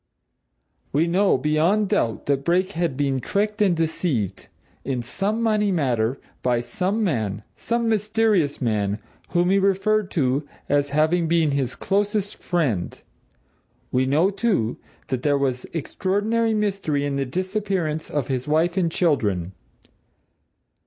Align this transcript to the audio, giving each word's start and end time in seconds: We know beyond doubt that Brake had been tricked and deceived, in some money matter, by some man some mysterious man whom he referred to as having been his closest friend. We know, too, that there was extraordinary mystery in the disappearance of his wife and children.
We 0.91 1.05
know 1.05 1.37
beyond 1.37 1.89
doubt 1.89 2.25
that 2.25 2.43
Brake 2.43 2.71
had 2.71 2.97
been 2.97 3.19
tricked 3.19 3.61
and 3.61 3.77
deceived, 3.77 4.47
in 4.83 5.03
some 5.03 5.43
money 5.43 5.71
matter, 5.71 6.19
by 6.41 6.59
some 6.59 7.03
man 7.03 7.43
some 7.55 7.87
mysterious 7.87 8.59
man 8.59 8.97
whom 9.29 9.51
he 9.51 9.59
referred 9.59 10.09
to 10.17 10.47
as 10.67 10.89
having 10.89 11.27
been 11.27 11.51
his 11.51 11.75
closest 11.75 12.37
friend. 12.41 12.99
We 13.91 14.07
know, 14.07 14.31
too, 14.31 14.79
that 15.09 15.21
there 15.21 15.37
was 15.37 15.65
extraordinary 15.65 16.55
mystery 16.55 17.05
in 17.05 17.17
the 17.17 17.25
disappearance 17.25 18.09
of 18.09 18.27
his 18.27 18.47
wife 18.47 18.77
and 18.77 18.91
children. 18.91 19.51